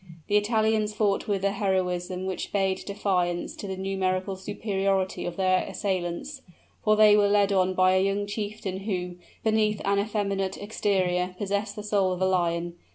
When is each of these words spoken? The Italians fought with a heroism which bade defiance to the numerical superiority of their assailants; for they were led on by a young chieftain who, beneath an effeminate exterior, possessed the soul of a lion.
The 0.25 0.35
Italians 0.35 0.95
fought 0.95 1.27
with 1.27 1.45
a 1.45 1.51
heroism 1.51 2.25
which 2.25 2.51
bade 2.51 2.83
defiance 2.85 3.55
to 3.57 3.67
the 3.67 3.77
numerical 3.77 4.35
superiority 4.35 5.27
of 5.27 5.35
their 5.37 5.63
assailants; 5.65 6.41
for 6.83 6.95
they 6.95 7.15
were 7.15 7.27
led 7.29 7.51
on 7.53 7.75
by 7.75 7.93
a 7.93 8.03
young 8.03 8.25
chieftain 8.25 8.77
who, 8.79 9.17
beneath 9.43 9.79
an 9.85 9.99
effeminate 9.99 10.57
exterior, 10.57 11.35
possessed 11.37 11.75
the 11.75 11.83
soul 11.83 12.13
of 12.13 12.19
a 12.23 12.27
lion. 12.27 12.77